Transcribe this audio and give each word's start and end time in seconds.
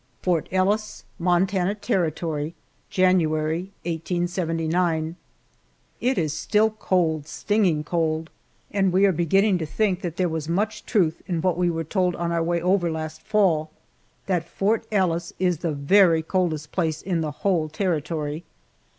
FORT 0.23 0.49
ELLIS, 0.51 1.03
MONTANA 1.19 1.75
TERRITORY, 1.75 2.55
January, 2.89 3.71
1879. 3.83 5.15
IT 6.01 6.17
is 6.17 6.33
still 6.33 6.71
cold, 6.71 7.27
stinging 7.27 7.83
cold, 7.83 8.31
and 8.71 8.91
we 8.91 9.05
are 9.05 9.11
beginning 9.11 9.59
to 9.59 9.65
think 9.67 10.01
that 10.01 10.17
there 10.17 10.27
was 10.27 10.49
much 10.49 10.87
truth 10.87 11.21
in 11.27 11.39
what 11.39 11.55
we 11.55 11.69
were 11.69 11.83
told 11.83 12.15
on 12.15 12.31
our 12.31 12.41
way 12.41 12.59
over 12.59 12.89
last 12.91 13.21
fall 13.21 13.69
that 14.25 14.49
Fort 14.49 14.87
Ellis 14.91 15.33
is 15.37 15.59
the 15.59 15.71
very 15.71 16.23
coldest 16.23 16.71
place 16.71 17.03
in 17.03 17.21
the 17.21 17.29
whole 17.45 17.69
territory. 17.69 18.43